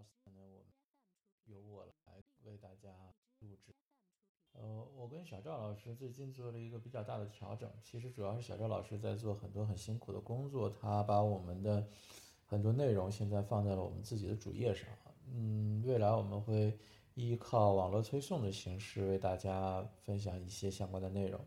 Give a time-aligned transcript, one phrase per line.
[0.00, 0.72] Podcast 呢，我们
[1.44, 2.88] 由我来为大家
[3.40, 3.74] 录制。
[4.52, 11.86] 呃，我跟小赵老师最近做了一个比较大的调整，其实主要是小赵老师在做很多很辛苦的工作，他把我们的
[12.46, 14.88] 很多内容现在放在了我们自己的主页上。
[15.26, 16.76] 嗯，未来我们会
[17.14, 21.38] 依靠网络推送的形式为大家分享一些相关的内容。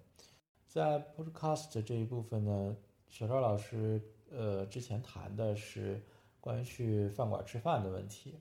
[0.68, 2.78] 在 Podcast 这一部分呢，
[3.10, 4.00] 小赵老师
[4.30, 6.04] 呃之前谈的是。
[6.44, 8.36] 关于去饭馆吃饭的问题，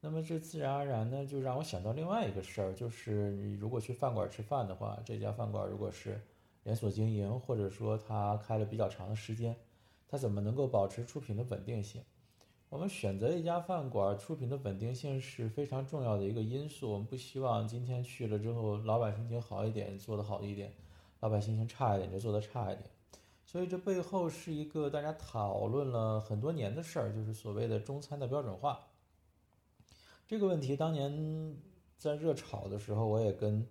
[0.00, 6.20] 那么这自然而然呢，就让我想到另外一个事儿，就是你如果去饭馆吃饭的话，这家饭馆如果是
[6.62, 9.56] 连锁经营，或者说它开了比较长的时间，
[10.08, 12.00] 它怎么能够保持出品的稳定性？
[12.68, 16.92] 我们选择一家饭馆，出品的稳定性是非常重要的一个因素。
[16.92, 20.70] 我们不希望今天去了之后，老板心情好一点，做得好一点；
[21.18, 22.84] 老板心情差一点，就做得差一点。
[23.50, 28.78] 所以这背后是一个大家讨论了很多年的事儿，就是所谓的中餐的标准化。
[30.24, 31.56] 这个问题当年
[31.98, 33.66] 在热炒的时候，我也跟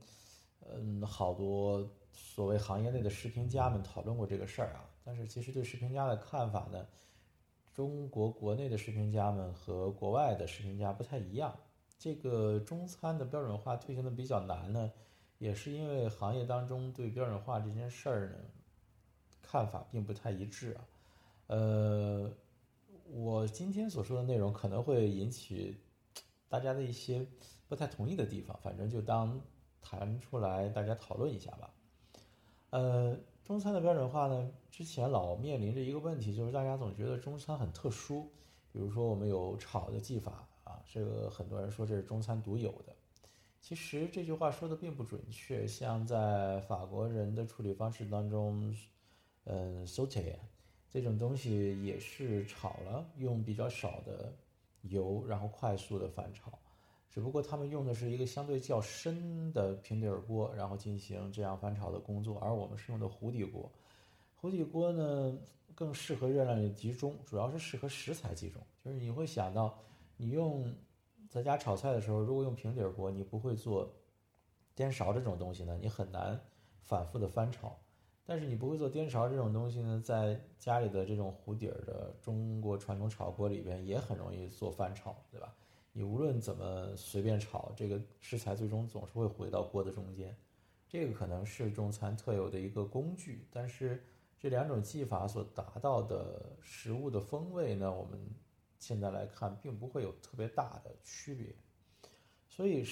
[0.69, 4.83] 嗯好多所谓行业内的食评家们讨论过这个事儿啊。
[5.01, 6.85] 但是其实对食评家的看法呢，
[7.73, 11.55] 中国国内的食评家们和国外的食评家不太一样。
[11.97, 14.91] 这个中餐的标准化推行的比较难呢，
[15.37, 18.39] 也是因为行业当中对标准化这件事儿呢。
[19.51, 20.87] 看法并不太一致啊，
[21.47, 22.31] 呃，
[23.11, 25.75] 我今天所说的内容可能会引起
[26.47, 27.25] 大家的一些
[27.67, 29.41] 不太同意的地方，反正就当
[29.81, 31.73] 谈出来大家讨论一下吧。
[32.69, 38.29] 呃，中餐的标准化呢，之前老面临着一个问题，就是大家总觉得中餐很特殊，
[38.71, 42.95] 比如说我们有炒的技法啊，这个很多人说这是中餐独有的，
[43.59, 48.75] 其实这句话说的并不准确，像在法国人的处理方式当中。
[49.51, 50.35] 嗯 s o t e
[50.91, 54.31] 这种东西也是炒了，用比较少的
[54.81, 56.51] 油，然后快速的翻炒。
[57.09, 63.71] 只不过他们用的是一个相对较深的平底锅，然后进行这样翻炒的工作，而我们是用的糊底锅。
[64.35, 65.35] 糊底锅呢
[65.73, 68.61] 更适合热量集中，主要是适合食材集中。
[68.83, 69.75] 就是你会想到，
[70.17, 70.71] 你用
[71.27, 73.91] 在家炒菜的时候，如果用平底锅，你不会做
[74.75, 76.39] 颠勺这种东西呢，你很难
[76.81, 77.75] 反复的翻炒。
[78.29, 85.51] 但是你不会做颠勺这种东西呢，在家里的这种壶底儿的中国传统炒锅里边也很容易做翻炒，对吧？
[85.93, 90.37] 你无论怎么随便炒，这个食材最终总是会回到锅的中间。
[90.87, 94.05] 这个可能是中餐特有的一个工具，但是
[94.37, 98.19] 这两种技法所达到的食物的风味呢，我们
[98.77, 101.47] 现在来看并不会有特别大的区别。
[102.47, 102.83] 所以，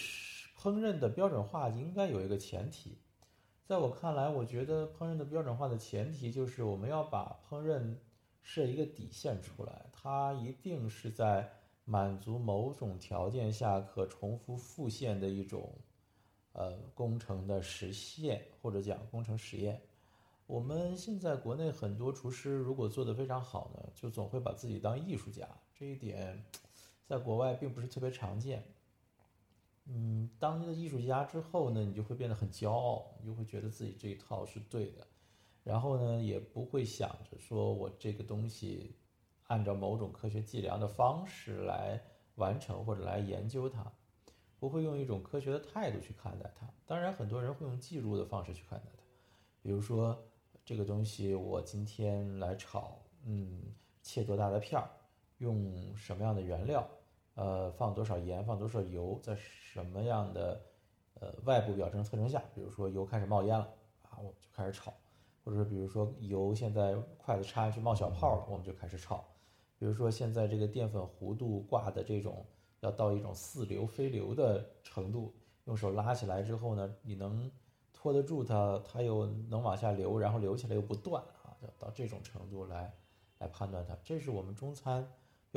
[0.57, 2.97] 烹饪的标准化应该有一个前提。
[3.67, 7.97] 在我看来，我觉得烹饪的标准化的前提就是我们要把烹饪
[8.41, 11.51] 设一个底线出来，它一定是在
[11.83, 15.69] 满足某种条件下可重复复现的一种，
[16.53, 19.81] 呃，工程的实现或者讲工程实验。
[20.45, 25.45] 我们现在国内很多厨师如果做得非常好呢，就总会把自己当艺术家，
[25.77, 26.41] 这一点
[27.05, 28.63] 在国外并不是特别常见。
[29.89, 35.07] 嗯，当一个艺术家之后呢，你就会变得很骄傲，你就会觉得自己这一套是对的，
[35.63, 38.95] 然后呢，也不会想着说我这个东西
[39.47, 42.01] 按照某种科学计量的方式来
[42.35, 43.89] 完成或者来研究它，
[44.59, 46.67] 不会用一种科学的态度去看待它。
[46.85, 49.03] 当然，很多人会用记录的方式去看待它，
[49.61, 50.21] 比如说
[50.65, 54.89] 这个东西我今天来炒，嗯，切多大的片儿，
[55.37, 56.85] 用什么样的原料。
[57.37, 60.59] 呃，放多少盐，放多少油，在什么样的
[61.19, 63.63] 呃外部表征特征下，比如说油开始冒烟了
[64.01, 64.91] 啊，我们就开始炒；
[65.45, 69.17] 或者说，比如说油现在筷子插下去冒小泡了，我们就开始炒；
[69.77, 72.43] 比如说现在这个淀粉弧度挂的这种
[72.79, 75.31] 要到一种似流非流的程度，
[75.65, 77.51] 用手拉起来之后呢，你能
[77.93, 82.91] 拖得住它，它又能往下流，然后流起来又不断啊，要到这种程度来
[83.37, 83.95] 来判断它。
[84.03, 85.07] 这是我们中餐。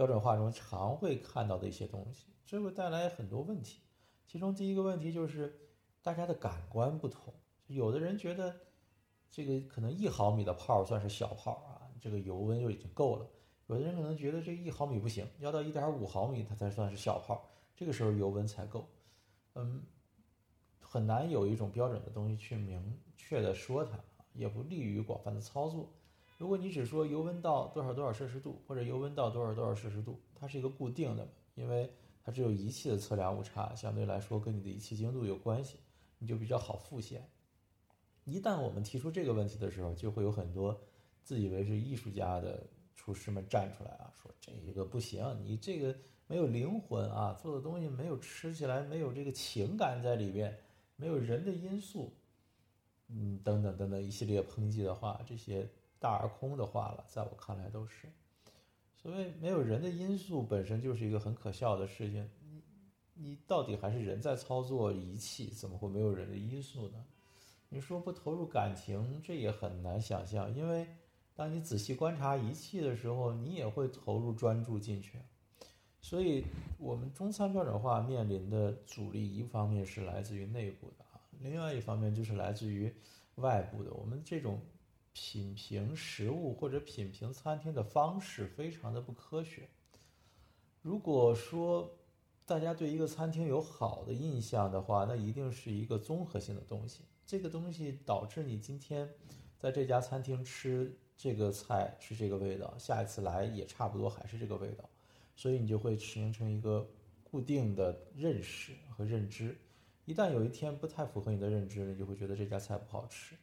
[0.01, 3.83] 标准化中常会看到的一些东西，这会带来很多问题。
[4.27, 5.55] 其中第一个问题就是
[6.03, 7.35] 大家的感官不同，
[7.67, 8.57] 有的人觉得
[9.31, 13.27] 这个可能一毫米的泡算是小泡啊，这个油温就已经够了；
[13.67, 18.89] 有的人可能觉得这一毫米不行，要到一点五毫米它才算是小泡，这个时候油温才够。
[19.55, 19.83] 嗯，
[20.81, 24.01] 很难有一种标准的东西去明确的说它，
[24.33, 25.93] 也不利于广泛的操作。
[26.41, 31.93] 如果你只说油温到多少多少摄氏度，或者油温到多少多少摄氏度，它是一个固定的，因为
[32.25, 35.81] 它只有仪器的测量误差，相对来说跟你的仪器精度有关系，
[36.19, 37.29] 你就比较好复现。
[38.25, 40.81] 一旦我们提出这个问题的时候，就会有很多
[41.23, 42.67] 自以为是艺术家的
[42.97, 45.95] 厨师们站出来啊，说这个不行，你这个
[46.27, 50.57] 没有灵魂啊，做的东西没有吃起来没有这个情感在里边，
[50.97, 52.15] 没有人的因素，
[53.09, 55.69] 嗯，等等等等一系列抨击的话，这些
[56.01, 58.09] 大而空的话了，在我看来都是，
[58.97, 62.63] 所谓没有人的因素本身就是一个很可笑的事情，你
[63.15, 67.05] 你到底还是人在操作仪器，怎么会没有人的因素呢？
[67.69, 70.89] 你说不投入感情，这也很难想象，因为。
[71.33, 75.19] 当你仔细观察仪器的时候，你也会投入专注进去。
[76.03, 76.45] 所以，
[76.77, 82.93] 我们中餐标准化面临的阻力，一方面是来自于内部的啊，另外一方面就是来自于
[83.37, 83.91] 外部的。
[83.95, 84.61] 我们这种
[85.13, 89.69] 品评食物或者品评餐厅的方式非常的不科学。
[90.83, 91.97] 如果说
[92.47, 97.03] 大家对一个餐厅有好的印象的话，那一定是一个综合性的东西。
[97.27, 99.09] 这个东西导致你今天
[99.59, 100.97] 在这家餐厅吃。
[101.23, 104.89] 这个菜是这个味道，下一次来也差不多还是这个味道，
[105.37, 106.89] 所以你就会形成一个
[107.23, 109.55] 固定的认识和认知。
[110.07, 113.37] 一旦有一天不太符合你的认知，你就会觉得这家菜不好吃。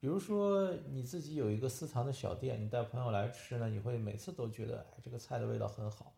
[0.00, 6.14] 比如说你自己有一个私藏的小店，你带朋友来吃呢，你会每次都觉得哎这个菜的味道很好。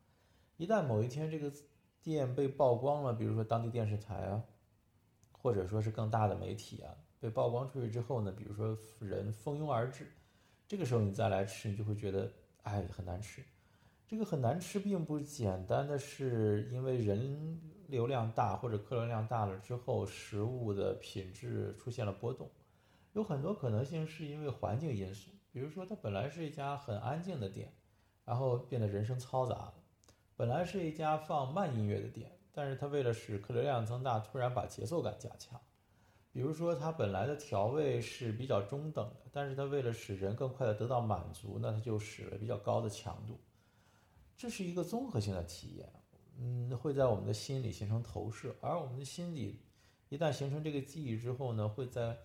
[0.56, 1.52] 一旦某一天这个
[2.00, 4.40] 店被曝光了，比如说当地电视台啊，
[5.32, 10.06] 或者说是更大的媒体啊，被曝光出去之后呢，比如说人蜂拥而至。
[10.68, 12.30] 这个时候你再来吃，你就会觉得，
[12.62, 13.42] 哎，很难吃。
[14.06, 22.48] 这个很难吃，并不简单的是因为人流量大或者客流量大了之后，食物的品质出现了波动。
[23.12, 27.72] 有很多可能性是因为环境因素，比如说它本来是一家很安静的店，
[28.24, 29.74] 然后变得人声嘈杂了；
[30.36, 35.60] 本来是一家放慢音乐的店，但是它为了使客流量增大，突然把节奏感加强。
[36.32, 43.38] 比如说，它本来的调味是比较中等的，但是它为了使人更快的得到满足，那它就使了比较高的强度。
[44.34, 45.92] 这是一个综合性的体验，
[46.38, 49.60] 嗯，会在我们的心里形成投射，而我们的心里
[50.08, 52.16] 一旦形成这个记忆之后呢，会在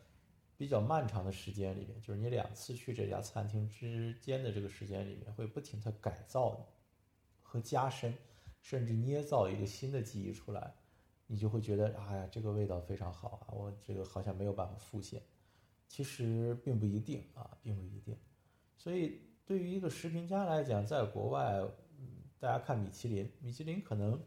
[0.58, 6.68] 比较漫长的时间里面，就是你两次去这家餐厅之间的这个时间里面，会不停的改造
[7.42, 8.14] 和加深，
[8.60, 10.74] 甚至捏造一个新的记忆出来。
[11.28, 15.22] 你就会觉得，哎呀，这个味道非常好啊，我这个好像没有办法复现。
[15.88, 18.18] 其实并不一定啊，并不一定。
[18.78, 21.62] 所以对于一个食评家来讲，在国外，
[22.40, 24.22] 大家看米其林，米其林可能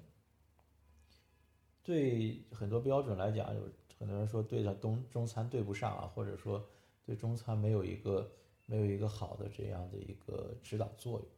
[1.82, 6.68] 对很多标准来讲，有很多人说对的东中餐对不上啊，或者说
[7.04, 8.28] 对中餐没有一个
[8.66, 11.28] 没有一个好的这样的一个指导作用。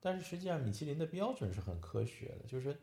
[0.00, 2.74] 但是实际上，米其林的标准是很科学的，就是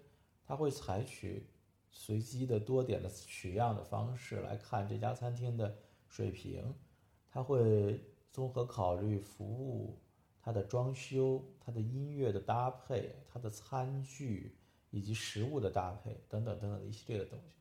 [0.45, 1.47] 它会采取。
[1.93, 5.75] 随机的多点的取样的方式来看这家餐厅的
[6.07, 6.73] 水平，
[7.29, 7.99] 他会
[8.31, 9.99] 综合考虑服务、
[10.39, 14.55] 它的装修、它的音乐的搭配、它的餐具
[14.89, 17.60] 以及食物的搭配等等等等的一系列的东西。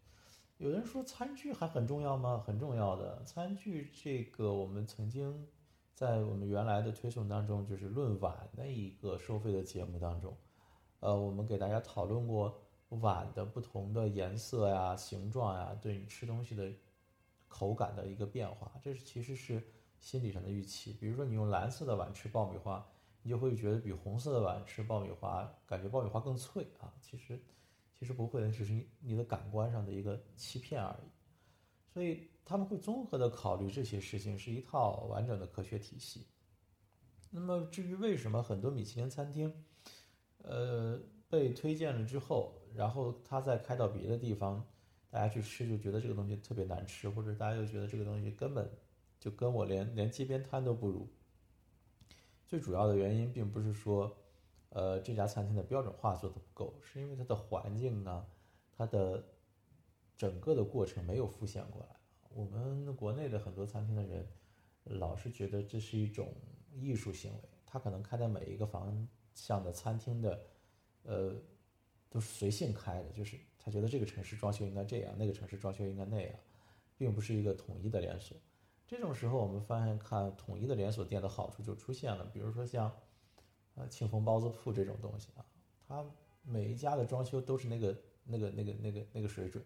[0.61, 2.45] 有人说餐具还很重要吗？
[2.47, 5.49] 很重要的餐具，这个我们曾经
[5.95, 10.37] 在我们原来的推送当中，就是论碗那一个收费的节目当中，
[10.99, 12.55] 呃，我们给大家讨论过。
[12.99, 16.73] 碗的不同的颜色呀、形状呀，对你吃东西的
[17.47, 19.63] 口感的一个变化，这是其实是
[20.01, 20.93] 心理上的预期。
[20.95, 22.85] 比如说，你用蓝色的碗吃爆米花，
[23.23, 26.93] 你就会觉得比红色的碗吃爆米花，感觉爆米花更脆啊。
[27.01, 27.41] 其实，
[28.01, 31.09] 其实不会的，只是你你的感官上的一个欺骗而已。
[31.93, 36.27] 所以他们会综合的考虑这些事情，是一套完整的科学体系。
[37.29, 39.53] 那么，至于为什么很多米其林餐厅，
[40.39, 44.67] 呃，被推荐了之后，然后他再开到别的地方，
[45.11, 48.67] 大家去吃就觉得这个东西特别难吃，或者大家就觉得这个东西根本
[49.19, 51.07] 就跟我连连街边摊都不如。
[52.47, 54.17] 最主要的原因并不是说，
[54.71, 58.27] 呃，这家餐厅的标准化做的不够，是因为它的环境啊，
[58.73, 59.25] 它的
[60.17, 61.97] 整个的过程没有复现过来。
[62.31, 64.27] 我们国内的很多餐厅的人，
[64.85, 66.35] 老是觉得这是一种
[66.73, 70.43] 艺术行为，他可能开在每一个方向的餐厅的，
[71.05, 71.35] 呃。
[72.13, 76.35] 都是随性开的，就是他觉得这个城市装修应该这样，那个城市装修应该那样，
[76.99, 78.37] 并不是一个统一的连锁。
[78.85, 82.93] 这种时候，我们发现看统一的连锁店的好处就出现了，比如说像，
[83.89, 85.45] 庆丰包子铺这种东西啊，
[85.87, 86.05] 它
[86.43, 89.65] 每一家的装修都是那个那个那个那个那个水准，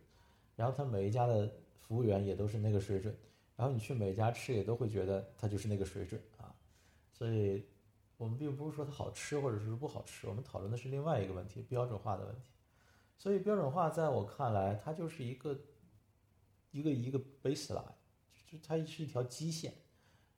[0.56, 3.16] 然后它每一家的服务员也都是那个水准，
[3.56, 6.54] 然后你去每家吃也都会觉得它就是那个水准啊，
[7.12, 7.64] 所以。
[8.16, 12.42] 我们并不是说它好吃或者是不好吃，我们讨论的是另外一个问题，标准化的问题。
[13.18, 15.58] 所以标准化在我看来，它就是一个
[16.70, 17.92] 一个一个 baseline，
[18.46, 19.74] 就它是一条基线。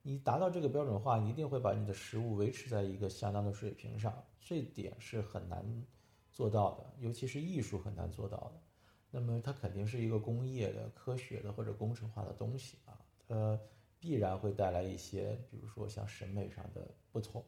[0.08, 5.66] 你达到这个标准化，你一定会把你的食物维持在一个相当的水平上，这点是很难
[6.30, 8.62] 做到的，尤其是艺术很难做到的。
[9.10, 12.96] 那么它肯定是一个工业的、科学的或者工程化的东西啊，
[13.26, 13.58] 它
[13.98, 17.44] 必然会带来一些，比如说像审美上的不同。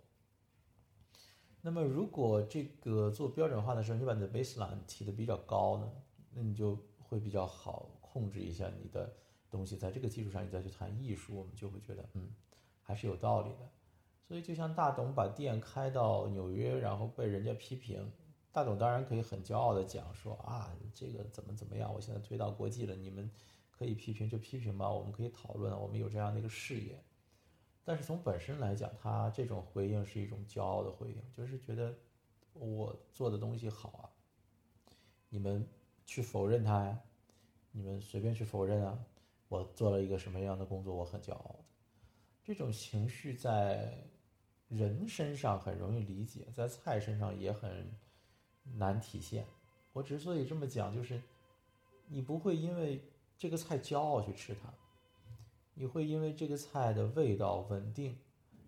[1.62, 5.92] 那么如果这个做标准化的时候，你把你的 baseline 提的比较高呢，
[6.32, 9.14] 那你就会比较好控制一下你的
[9.48, 12.28] 东西，在这个基础上你再去谈艺术，我们就会觉得嗯。
[12.88, 13.68] 还是有道理的，
[14.26, 18.10] 所以就像大董把店开到纽约，然后被人家批评，
[18.50, 23.30] 大董当然可以很骄傲的讲说啊，这个怎么怎么样，我现在推到国际了，你们
[23.70, 26.98] 可以批评就批评吧，我们可以讨论，我们有这样的一个视野。
[27.84, 31.94] 但是从本身来讲，他这种回应是一种骄傲的回应，就是觉得
[32.54, 34.08] 我做的东西好啊，
[35.28, 35.68] 你们
[36.06, 36.98] 去否认他呀，
[37.70, 38.98] 你们随便去否认啊，
[39.48, 41.54] 我做了一个什么样的工作，我很骄傲。
[42.48, 43.92] 这种情绪在
[44.68, 47.92] 人身上很容易理解，在菜身上也很
[48.78, 49.44] 难体现。
[49.92, 51.20] 我之所以这么讲，就是
[52.06, 53.02] 你不会因为
[53.36, 54.72] 这个菜骄傲去吃它，
[55.74, 58.16] 你会因为这个菜的味道稳定，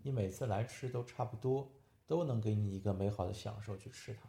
[0.03, 1.67] 你每次来吃都差不多，
[2.07, 4.29] 都能给你一个美好的享受去吃它。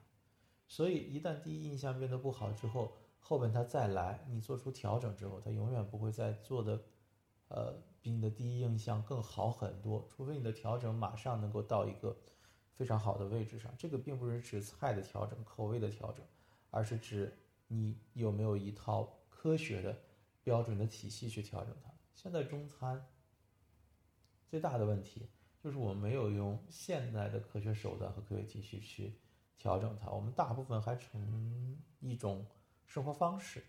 [0.66, 6.82] 所以一旦第一印象变得不好之后，后面他再来，你做出调整之后，他永远不会再做的，
[7.52, 7.82] 呃。
[8.04, 12.18] 比你的第一印象更好很多，除非你的调整马上能够到一个
[12.74, 13.72] 非常好的位置上。
[13.78, 16.26] 这个并不是指菜的调整、口味的调整，
[16.72, 17.32] 而是指
[17.68, 19.96] 你有没有一套科学的
[20.42, 21.92] 标准的体系去调整它。
[22.16, 23.06] 现在中餐
[24.48, 25.30] 最大的问题
[25.60, 29.14] 就是我们没有用现代的科学手段和科学体系去
[29.60, 32.44] 调整它，我们大部分还从一种
[32.88, 33.64] 生活方式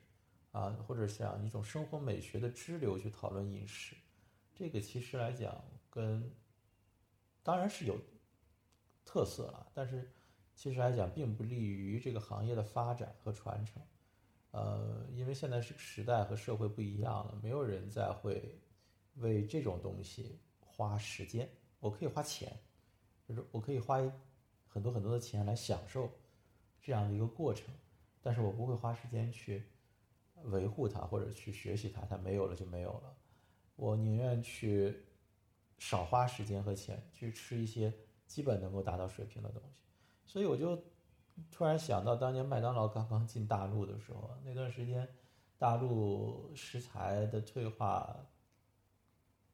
[0.52, 3.96] 啊，或者像一种生活美学的支流去讨论饮食。
[4.54, 6.30] 这个其实来讲，跟
[7.42, 7.98] 当然是有
[9.04, 10.12] 特色了，但是
[10.54, 13.82] 其实来讲，并不利于这个行业的发展和传承。
[14.52, 18.60] 呃，因为现在是时代和社会不一样了，没有人再会
[19.14, 21.48] 为这种东西花时间。
[21.80, 22.60] 我可以花钱，
[23.26, 23.98] 就是我可以花
[24.68, 26.12] 很多很多的钱来享受
[26.82, 27.74] 这样的一个过程，
[28.20, 29.64] 但是我不会花时间去
[30.44, 33.16] 维护它或者去学习它，它没有了就没有了。
[33.76, 35.04] 我宁愿去
[35.78, 37.92] 少花时间和钱去吃一些
[38.26, 39.74] 基本能够达到水平的东西，
[40.26, 40.80] 所以我就
[41.50, 45.08] 突然想到，当年麦当劳刚刚进大陆的时候，那段时间
[45.58, 48.26] 大陆食材的退化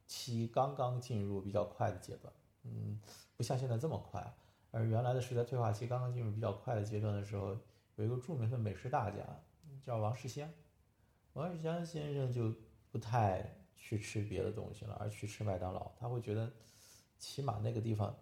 [0.06, 2.32] 期刚刚进入比较快的阶段，
[2.64, 3.00] 嗯，
[3.36, 4.34] 不像现在这么快。
[4.70, 7.56] 而原来的食材退化期刚刚进入比较快的阶段的时候，
[7.96, 9.22] 有一个著名的美食大家
[9.82, 10.50] 叫王世襄，
[11.38, 12.52] 王世襄先生就
[12.90, 13.54] 不太。
[13.80, 16.52] 去吃别的东西了，而去吃麦当劳，他会觉得，
[17.16, 18.14] 起码那个地方，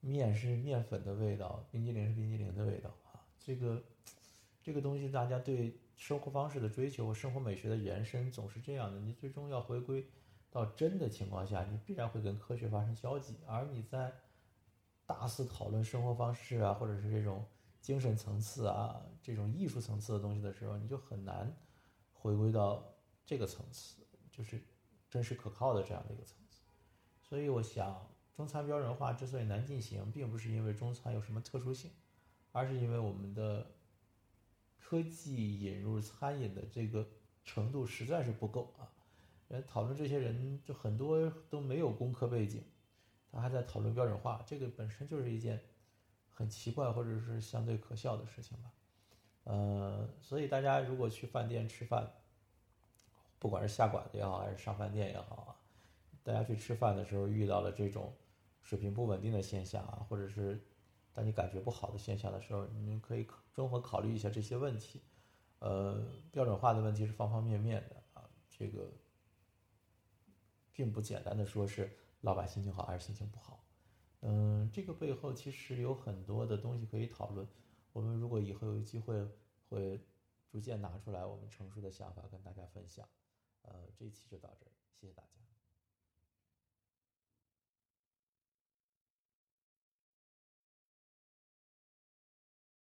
[0.00, 3.24] 面是面粉的味道，冰激凌是冰激凌的味道啊。
[3.38, 3.82] 这个，
[4.60, 9.00] 这个东西大家对生活方式的追求生活美学的延伸总是这样的。
[9.00, 10.04] 你最终要回归
[10.50, 13.36] 到真的情况下，你必然会跟科学发生交集。
[13.46, 14.12] 而你在
[15.06, 17.46] 大肆讨论生活方式啊，或者是这种
[17.80, 21.56] 精神层次啊，这种艺术层次的东西的时候，你就很难
[22.20, 22.94] 回归到
[23.24, 23.96] 这个层次，
[24.30, 24.62] 就是。
[25.08, 26.60] 真实可靠的这样的一个层次，
[27.22, 31.92] 所以我想，中餐标准化之所以难进行，并不是因为中餐有什么特殊性，
[32.50, 33.70] 而是因为我们的
[34.78, 37.08] 科技引入餐饮的这个
[37.44, 38.92] 程度实在是不够啊。
[39.48, 42.64] 人讨论这些人就很多都没有工科背景，
[43.30, 45.62] 他还在讨论标准化，这个本身就是一件
[46.28, 48.70] 很奇怪或者是相对可笑的事情吧。
[49.46, 52.08] 呃，所以大家如果去饭店吃饭。
[53.38, 55.52] 不管是下馆子也好，还是上饭店也好啊，
[56.24, 58.10] 大家去吃饭的时候遇到了这种
[58.62, 60.66] 水平不稳定的现象啊，或者是
[61.12, 65.02] 当你感觉不好的现象的时候，你们可以综合考虑一下这些问题。
[65.58, 68.90] 呃，标准化的问题是方方面面的啊，这个
[70.72, 73.62] 并不简单的说是老板心情好还是心情不好。
[74.22, 77.46] 嗯，这个背后其实有很多的东西可以讨论。
[77.96, 79.26] 我们如果以后有机会，
[79.70, 79.98] 会
[80.50, 83.08] 逐渐拿出来我们成熟的想法跟大家分享。
[83.62, 84.66] 呃，这一期就到这
[85.00, 85.35] 谢谢大家。